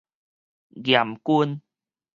[0.83, 1.61] 嚴君